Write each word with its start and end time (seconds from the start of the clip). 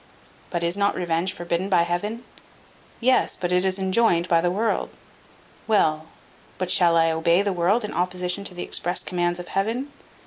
But 0.49 0.63
is 0.63 0.75
not 0.75 0.95
revenge 0.95 1.31
forbidden 1.31 1.69
by 1.69 1.83
Heaven? 1.83 2.23
Yes, 2.99 3.37
but 3.39 3.51
it 3.51 3.63
is 3.63 3.77
enjoined 3.77 4.27
by 4.27 4.41
the 4.41 4.49
world. 4.49 4.89
Well, 5.67 6.07
but 6.57 6.71
shall 6.71 6.97
I 6.97 7.11
obey 7.11 7.43
the 7.43 7.53
world 7.53 7.85
in 7.85 7.93
opposition 7.93 8.43
to 8.45 8.55
the 8.55 8.63
express 8.63 9.03
commands 9.03 9.39
of 9.39 9.49
Heaven? 9.49 9.91